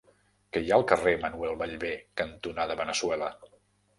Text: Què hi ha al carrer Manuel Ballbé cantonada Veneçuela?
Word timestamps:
Què 0.55 0.61
hi 0.63 0.71
ha 0.71 0.77
al 0.79 0.85
carrer 0.91 1.11
Manuel 1.25 1.59
Ballbé 1.59 1.91
cantonada 2.21 2.79
Veneçuela? 2.83 3.29